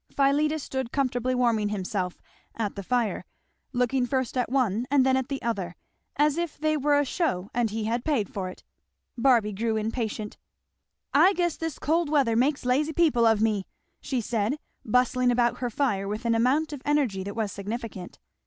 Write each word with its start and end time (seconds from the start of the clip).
Philetus 0.11 0.63
stood 0.63 0.91
comfortably 0.91 1.35
warming 1.35 1.69
himself 1.69 2.19
at 2.55 2.75
the 2.75 2.81
fire, 2.81 3.23
looking 3.71 4.07
first 4.07 4.35
at 4.35 4.49
one 4.51 4.87
and 4.89 5.05
then 5.05 5.15
at 5.15 5.29
the 5.29 5.39
other, 5.43 5.75
as 6.15 6.39
if 6.39 6.57
they 6.57 6.75
were 6.75 6.97
a 6.99 7.05
show 7.05 7.51
and 7.53 7.69
he 7.69 7.83
had 7.83 8.03
paid 8.03 8.27
for 8.27 8.49
it. 8.49 8.63
Barby 9.15 9.53
grew 9.53 9.77
impatient. 9.77 10.37
"I 11.13 11.33
guess 11.33 11.55
this 11.55 11.77
cold 11.77 12.09
weather 12.09 12.35
makes 12.35 12.65
lazy 12.65 12.93
people 12.93 13.27
of 13.27 13.43
me!" 13.43 13.67
she 13.99 14.21
said 14.21 14.57
bustling 14.83 15.29
about 15.29 15.59
her 15.59 15.69
fire 15.69 16.07
with 16.07 16.25
an 16.25 16.33
amount 16.33 16.73
of 16.73 16.81
energy 16.83 17.21
that 17.21 17.35
was 17.35 17.51
significant. 17.51 18.17